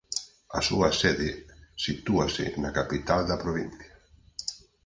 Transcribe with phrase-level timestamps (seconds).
[0.57, 1.29] A súa sede
[1.85, 3.91] sitúase na capital da provincia.